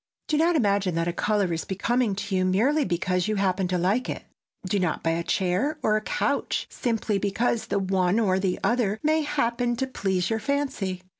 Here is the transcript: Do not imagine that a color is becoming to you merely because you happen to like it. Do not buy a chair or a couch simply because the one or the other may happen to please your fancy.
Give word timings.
Do 0.27 0.35
not 0.35 0.55
imagine 0.55 0.95
that 0.95 1.07
a 1.07 1.13
color 1.13 1.53
is 1.53 1.63
becoming 1.63 2.15
to 2.15 2.35
you 2.35 2.43
merely 2.43 2.85
because 2.85 3.27
you 3.27 3.35
happen 3.35 3.67
to 3.67 3.77
like 3.77 4.09
it. 4.09 4.23
Do 4.67 4.79
not 4.79 5.03
buy 5.03 5.11
a 5.11 5.21
chair 5.23 5.77
or 5.83 5.95
a 5.95 6.01
couch 6.01 6.65
simply 6.71 7.19
because 7.19 7.67
the 7.67 7.77
one 7.77 8.19
or 8.19 8.39
the 8.39 8.59
other 8.63 8.99
may 9.03 9.21
happen 9.21 9.75
to 9.75 9.85
please 9.85 10.27
your 10.31 10.39
fancy. 10.39 11.03